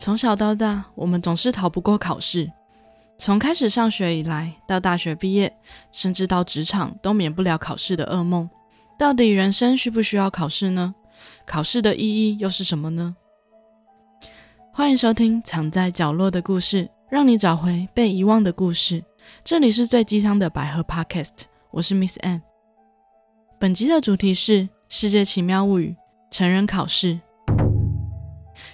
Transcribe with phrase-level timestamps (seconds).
[0.00, 2.50] 从小到大，我们总是逃不过考试。
[3.18, 5.54] 从开始上学以来，到大学毕业，
[5.92, 8.48] 甚至到职场，都免不了考试的噩梦。
[8.98, 10.94] 到底人生需不需要考试呢？
[11.44, 13.14] 考试的意义又是什么呢？
[14.72, 19.04] 欢迎收听《藏在角落的故事》，让你找回被遗忘的故事。
[19.44, 22.40] 这里是最鸡汤的百合 Podcast，我是 Miss an。
[23.58, 25.94] 本集的主题是《世界奇妙物语》
[26.34, 27.20] 成人考试。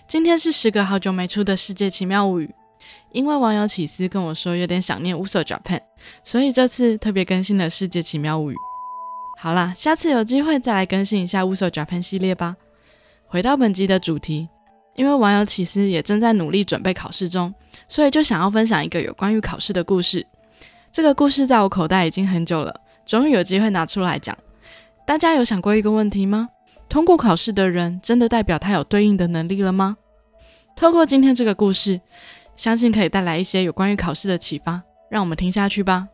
[0.08, 2.46] 今天是时隔好久没出的《世界奇妙物语》，
[3.10, 5.80] 因为网友起司跟我说有点想念乌索 Japan，
[6.22, 8.54] 所以这次特别更新了《世界奇妙物语》。
[9.36, 12.54] 好啦，下次有机会再来更新一下乌索 Japan 系列吧。
[13.26, 14.48] 回到本集的主题，
[14.94, 17.52] 因为网友起司也正在努力准备考试中，
[17.88, 20.24] 所以就想要分享一个有关于考试的故事。
[20.92, 24.38] 这个故事在我口袋已经很久了，终于有机会拿出来讲。
[25.04, 26.48] 大家有想过一个问题吗？
[26.88, 29.96] 通过考试的人，真的代表他有对应的能力了吗？
[30.74, 32.00] 透过今天这个故事，
[32.54, 34.82] 相信可以带来一些有关于考试的启发。
[35.08, 36.08] 让我们听下去吧。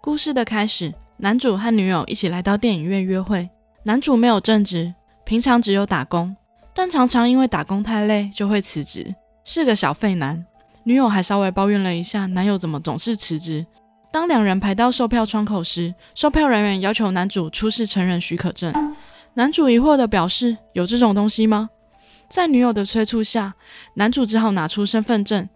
[0.00, 3.48] 故事的开始，男主和女友一起来到电影院约会。
[3.84, 6.34] 男主没有正职，平常只有打工，
[6.74, 10.44] 但常常因为打工太累就会辞职，是个小废男。
[10.84, 13.66] 女友还稍微抱怨了一下男友怎么总是辞职。
[14.10, 18.93] 当两人排到售票窗口时，售票人员要求男主出示成人许可证。
[19.36, 21.68] 男主疑惑地表示：“有这种东西吗？”
[22.30, 23.54] 在女友的催促下，
[23.94, 25.48] 男主只好拿出身份证，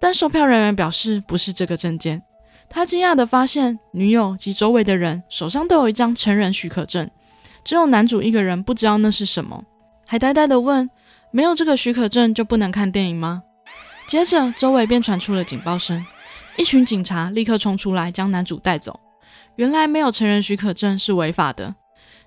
[0.00, 2.22] 但售票人员表示不是这个证件。
[2.70, 7.10] 他惊讶地发现，女友及周围的人手上都有一张成人许可证，
[7.64, 9.64] 只有男主一个人不知道那是什么，
[10.06, 10.88] 还呆呆地问
[11.32, 13.42] ：“没有这个许可证就不能看电影吗？”
[14.06, 16.04] 接着，周围便传出了警报声，
[16.56, 18.98] 一群警察立刻冲出来将男主带走。
[19.56, 21.74] 原来，没有成人许可证是违法的。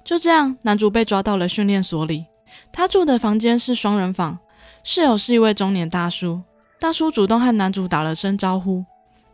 [0.04, 2.26] 就这样，男主被抓到了训练所里。
[2.72, 4.38] 他住的房间是双人房，
[4.84, 6.42] 室友是一位中年大叔。
[6.80, 8.84] 大叔主动和男主打了声招呼。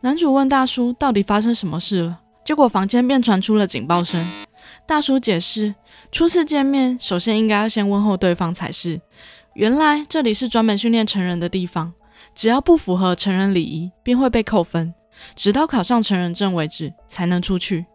[0.00, 4.24] 男主问大叔到底发生什么事了，结果房间便传出了警报声。
[4.86, 5.74] 大叔解释，
[6.12, 9.00] 初次见面，首先应该要先问候对方才是。
[9.54, 11.92] 原来这里是专门训练成人的地方，
[12.34, 14.94] 只要不符合成人礼仪，便会被扣分，
[15.34, 17.86] 直到考上成人证为止才能出去。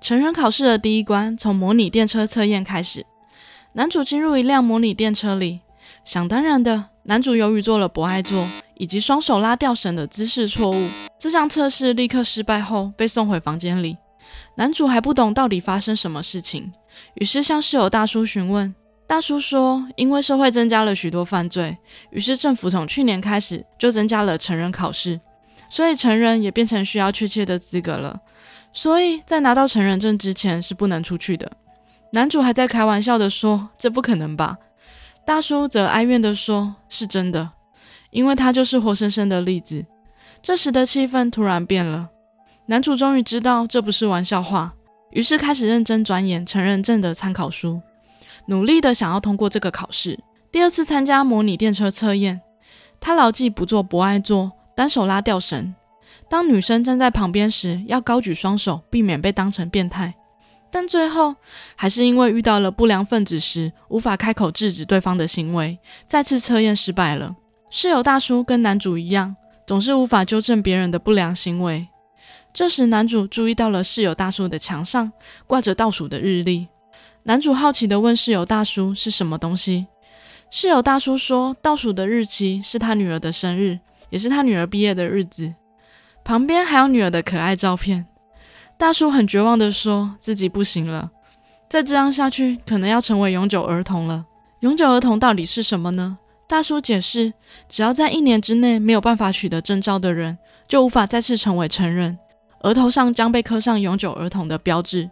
[0.00, 3.04] 成人考试的第一关从模拟电车测验开始。
[3.72, 5.60] 男主进入一辆模拟电车里，
[6.04, 8.46] 想当然的，男主由于做了不爱做
[8.76, 13.96] 以及双手拉吊绳的姿势错误，这项测试立刻失败后被送回房间里。
[14.56, 16.72] 男主还不懂到底发生什么事情，
[17.14, 18.74] 于是向室友大叔询问。
[19.06, 21.76] 大叔说，因为社会增加了许多犯罪，
[22.10, 25.20] 于是政府从去年开始就增加了成人考试，
[25.68, 28.20] 所以成人也变成需要确切的资格了。
[28.72, 31.50] 所以在拿到成人证之前是不能出去的。
[32.12, 34.56] 男主还在开玩笑的说：“这不可能吧？”
[35.26, 37.50] 大叔则哀怨的说：“是真的，
[38.10, 39.84] 因为他就是活生生的例子。”
[40.40, 42.08] 这时的气氛突然变了。
[42.66, 44.72] 男主终于知道这不是玩笑话，
[45.10, 47.80] 于是开始认真钻研成人证的参考书，
[48.46, 50.18] 努力的想要通过这个考试。
[50.52, 52.40] 第二次参加模拟电车测验，
[53.00, 55.74] 他牢记不做不爱做，单手拉吊绳。
[56.28, 60.14] 当女生站在旁边时，要高举双手，避免被当成变态。
[60.70, 61.34] 但最后
[61.76, 67.36] 还是因为遇到了不良分子时，无法开口制止对方的行为，再次测验失败了。
[67.70, 71.86] 室友大叔跟男主一样，总是无法纠正别人的不良行为。
[72.52, 75.12] 这时，男主注意到了室友大叔的墙上
[75.46, 76.66] 挂着倒数的日历。
[77.22, 79.86] 男主好奇地问室友大叔是什么东西。
[80.50, 83.78] 室友大叔说，倒数的日期是他女儿的生日，
[84.10, 85.54] 也是他女儿毕业的日子。
[86.26, 88.04] 旁边还有女儿的可爱照片。
[88.76, 91.08] 大叔很绝望地说：“自己不行了，
[91.68, 94.26] 再这样下去，可能要成为永久儿童了。
[94.58, 97.32] 永久儿童到底是什么呢？”大叔解释
[97.70, 102.18] ：“只要在一年之内没有办法取得证照的人，就无法再次成为成人，
[102.62, 105.08] 额头上将被刻上永久儿童的标志，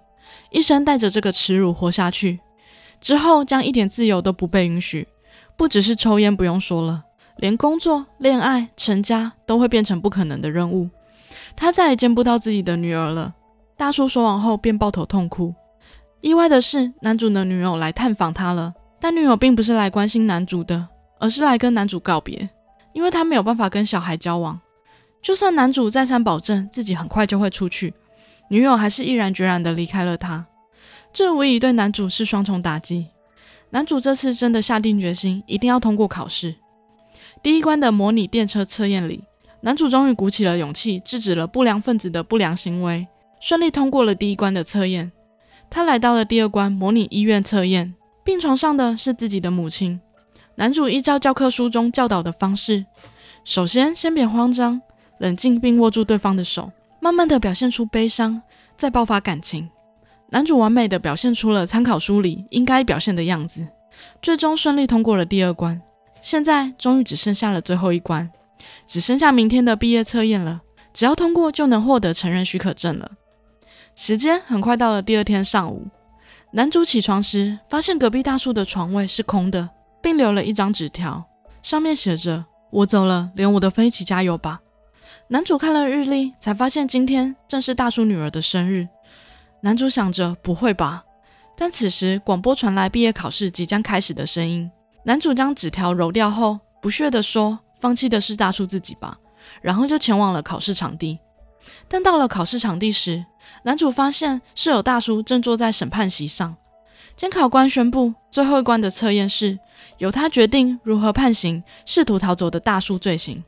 [0.50, 2.41] 一生带着这个耻辱活下去。
[3.00, 5.06] 之后将一点自由都不被允许，
[5.56, 7.04] 不只是抽烟不用说了，
[7.37, 10.90] 连工作、恋爱、成家都会变成不可能的任务。
[11.56, 13.34] 他再也见不到自己的女儿了。”
[13.76, 15.54] 大叔说完后便抱头痛哭。
[16.20, 22.48] 意外的是，男主的女友来探访他了，但女友并不是来关心男主的，而是来跟男主告别，
[22.92, 24.58] 因为他没有办法跟小孩交往。
[25.20, 27.92] 就算男主再三保证自己很快就会出去，
[28.48, 30.46] 女友还是毅然决然地离开了他。
[31.12, 33.06] 这无疑对男主是双重打击。
[33.70, 36.54] 男主这次真的下定决心，一定要通过考试。
[37.42, 39.24] 第一关的模拟电车测验里，
[39.64, 43.08] 男主终于鼓起了勇气，制止了不良分子的不良行为。
[43.40, 45.11] 顺利通过了第一关的测验，
[45.70, 47.94] 他来到了第二关模拟医院测验。
[48.22, 49.99] 病床上的是自己的母亲，
[50.56, 52.84] 男主依照教科书中教导的方式，
[53.43, 54.82] 首先先别慌张，
[55.16, 56.70] 冷静并握住对方的手，
[57.00, 58.43] 慢慢的表现出悲伤，
[58.76, 59.70] 再爆发感情。
[60.28, 63.66] 男主完美的表现出了参考书里应该表现的样子，
[64.20, 65.81] 最终顺利通过了第二关。
[66.20, 68.31] 现在终于只剩下了最后一关，
[68.87, 70.61] 只剩下明天的毕业测验了。
[70.93, 73.11] 只要通过，就能获得成人许可证了。
[73.94, 75.88] 时间很快到了第二天上午，
[76.52, 79.70] 男主起床时发现隔壁大叔的床位是空的。
[80.05, 81.25] 并留了一张纸条，
[81.62, 84.61] 上面写着：“我走了，连我的飞一起加油吧。”
[85.28, 88.87] 男主看了日历，才发现今天正是大叔女儿的生日。
[89.62, 91.02] 男主想着：“不会吧？”
[91.56, 94.70] 但此时广播传来毕业考试即将开始的声音。
[95.06, 99.19] 男主将纸条揉掉后，不屑地说：“放弃的是大叔自己吧。”
[99.60, 101.19] 然后就前往了考试场地。
[101.86, 103.22] 但到了考试场地时，
[103.64, 106.56] 男主发现室友大叔正坐在审判席上。
[107.14, 109.58] 监考官宣布，最后一关的测验是
[109.98, 113.44] 由他决定如何判刑试图逃走的大叔罪行。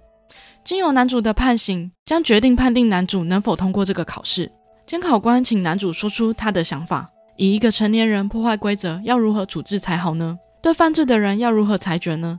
[0.62, 4.52] 经由男主的判刑，将决定判定男主能否通过这个考试。
[4.86, 10.38] 监考官请男主说出他的想法：以一个成年人破坏规则，要如何处置才好呢？
[10.62, 12.38] 对犯罪的人要如何裁决呢？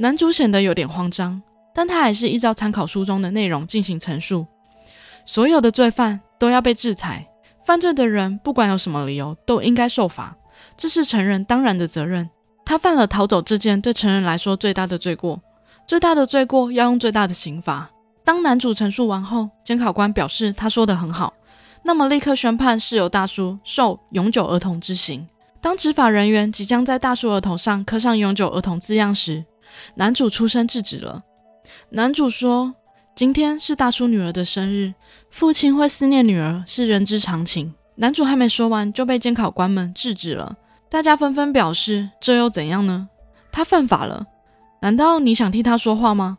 [0.00, 1.42] 男主显得有点慌张，
[1.74, 4.46] 但他还是依照参考书中的内容进行陈述：
[5.24, 7.26] 所有的罪犯都要被制裁，
[7.66, 10.36] 犯罪的人不管有什么理由都应该受罚。
[10.76, 12.30] 这是成人当然的责任。
[12.64, 15.42] 他犯了逃走这件对成人来说最大的罪过，
[15.84, 17.90] 最大的罪过要用最大的刑罚。
[18.22, 21.34] 当男主陈述完后，监考官表示他说得很好，
[21.82, 25.26] 那么立刻宣判室友大叔受永久儿童之刑。
[25.60, 29.44] 当执法人员即将在大叔额头上刻上永久儿童字样时，
[29.94, 31.22] 男主出声制止了。
[31.90, 32.74] 男主说
[33.14, 34.94] ：“今天是大叔女儿的生日，
[35.30, 40.56] 父亲会思念女儿是人之常情。”男主还没说完，就被监考官们制止了。
[40.88, 43.08] 大家纷纷表示：“这又怎样呢？
[43.50, 44.26] 他犯法了，
[44.80, 46.38] 难道你想替他说话吗？”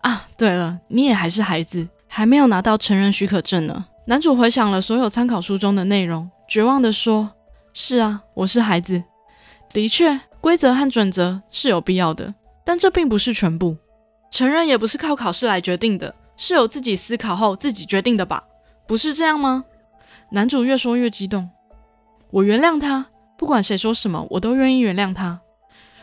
[0.00, 3.84] 啊，对了，你也还是孩子，还没有拿到成人许可证呢。
[4.06, 7.30] 男主回想了所有参考书中的内容，绝望地说
[7.74, 9.04] ：“是啊，我是孩子。
[9.70, 12.32] 的确，规则和准则是有必要的，
[12.68, 13.78] 但这并不是全部。
[14.30, 18.44] 成人也不是靠考试来决定的，是由自己思考后自己决定的吧？
[18.86, 19.64] 不是这样吗？”
[20.32, 21.48] 男主越说越激动，
[22.30, 23.06] 我原谅他，
[23.38, 25.40] 不管谁说什么，我都愿意原谅他。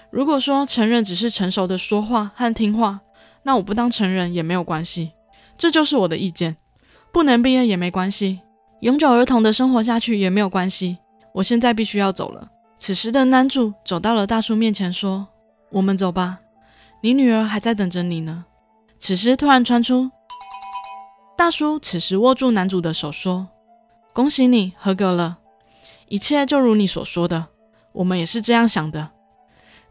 [0.10, 3.00] 如果说成人只是成熟的说话和听话，
[3.44, 5.12] 那我不当成人也没有关系，
[5.56, 6.58] 这就是我的意见。
[7.12, 8.40] 不能毕业也没关系，
[8.80, 10.98] 永久儿童的生活下去也没有关系。
[11.32, 12.50] 我现在必须要走了。
[12.80, 15.28] 此时的男主走到了大叔面前，说
[15.70, 16.40] ：“我们走吧，
[17.06, 18.46] 你女儿还在等着你呢。”
[18.98, 20.10] 此时突然传出，
[21.38, 23.48] 大叔此时握住男主的手说。
[24.12, 25.38] 恭喜你合格了，
[26.08, 27.46] 一切就如你所说的，
[27.92, 29.12] 我们也是这样想的。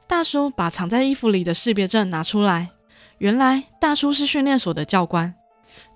[0.09, 2.71] 大叔把藏在衣服里的识别证拿出来，
[3.19, 5.33] 原来大叔是训练所的教官。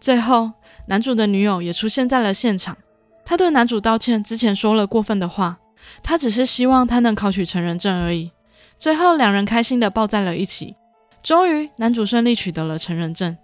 [0.00, 0.52] 最后，
[0.86, 2.76] 男主的女友也出现在了现场，
[3.24, 5.58] 他对男主道歉，之前说了过分的话，
[6.00, 8.30] 他只是希望他能考取成人证而已。
[8.76, 10.76] 最后，两人开心的抱在了一起。
[11.22, 13.36] 终于，男主顺利取得了成人证。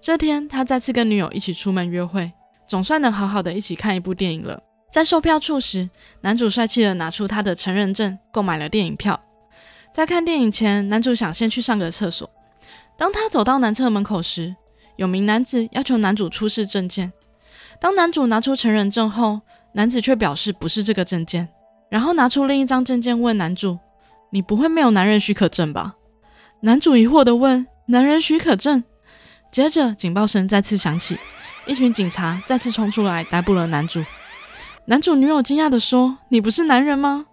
[0.00, 2.32] 这天，他再次跟女友一起出门约会。
[2.66, 4.62] 总算能好好的一起看一部电影了。
[4.92, 5.90] 在售票处时，
[6.20, 9.20] 男主帅气的拿出他的成人证，购买了电影票。
[9.92, 12.30] 在看电影前，男主想先去上个厕所。
[12.96, 14.54] 当他走到男厕门口时，
[14.96, 17.12] 有名男子要求男主出示证件。
[17.80, 19.40] 当男主拿出成人证后，
[19.72, 21.48] 男子却表示不是这个证件，
[21.88, 23.78] 然后拿出另一张证件问男主
[24.30, 25.96] ：“你不会没有男人许可证吧？”
[26.62, 28.84] 男主疑惑的问：“男人许可证？”
[29.50, 31.16] 接着警报声再次响起。
[31.66, 34.02] 一群警察再次冲出来逮捕了男主。
[34.86, 37.26] 男主女友惊讶地说：“你不是男人吗？”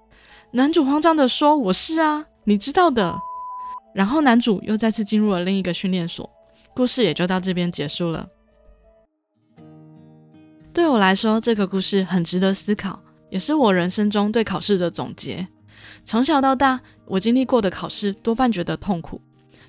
[0.51, 3.17] 男主慌张地说：“我是啊，你知道的。”
[3.93, 6.29] 然后男主又再次进入了另一个训练所。
[6.74, 8.27] 故事也就到这边结束了。
[10.72, 15.48] 对我来说，这个故事很值得思考，也是我人生中对考试的总结。
[16.03, 19.22] 从小到大，我经历过的考试多半觉得痛苦，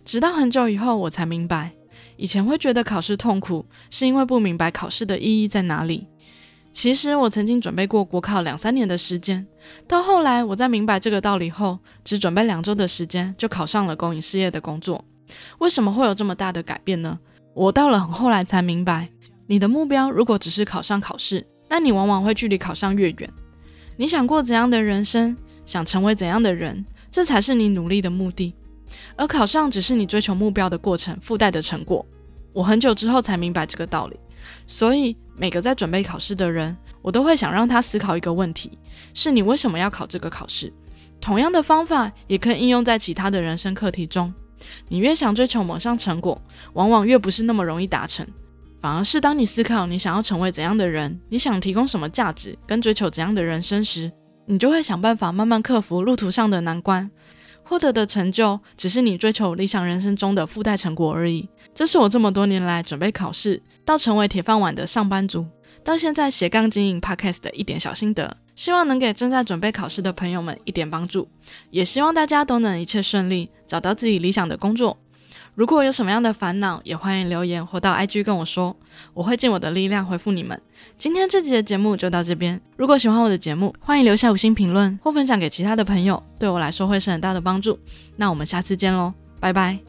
[0.04, 1.72] 直到很久以后，我才明白。
[2.16, 6.06] 以前会觉得考试痛苦，是因为不明白考试的意义在哪里。
[6.70, 9.44] 其实我曾经准备过国考两三年的时间，
[9.86, 15.04] 到后来我在明白这个道理后，只准备两周的时间就考上了公营事业的工作。
[15.58, 17.18] 为什么会有这么大的改变呢？
[17.54, 19.08] 我到了很后来才明白，
[19.46, 23.30] 你的目标如果只是考上考试，那你往往会距离考上越远。
[23.96, 25.36] 你想过怎样的人生，
[25.68, 28.54] 想成为怎样的人，这才是你努力的目的。
[29.16, 32.04] 而考上只是你追求目标的过程附带的成果。
[32.54, 34.16] 我很久之后才明白这个道理，
[34.66, 38.78] 所以每个在准备考试的人，我都会想让他思考一个问题：
[39.12, 40.72] 是你为什么要考这个考试？
[41.20, 44.32] 同样的方法也可以应用在其他的人生课题中。
[44.88, 46.40] 你越想追求某项成果，
[46.72, 48.26] 往往越不是那么容易达成。
[48.80, 54.10] 反而是当你思考你想要成为怎样的人，你想提供什么价值，跟追求怎样的人生时，
[54.48, 57.08] 你就会想办法慢慢克服路途上的难关。
[57.62, 61.46] 获得的成就，只是你追求理想人生中的附带成果而已。
[61.74, 65.44] 这是我这么多年来准备考试到成为铁饭碗的上班族，
[65.84, 71.28] 到现在斜杠经营 Podcast 的一点小心得，希望能给正在准备考试的朋友们一点帮助，
[71.70, 74.96] 也希望大家都能一切顺利，找到自己理想的工作。
[75.58, 78.76] 如果有什么样的烦恼，也欢迎留言或到 IG 跟我说，
[79.12, 80.56] 我会尽我的力量回复你们。
[80.96, 87.76] 今天这集的节目就到这边，如果喜欢我的节目，欢迎留下五星评论或分享给其他的朋友，对我来说会是很大的帮助。
[88.14, 89.87] 那我们下次见喽，拜拜。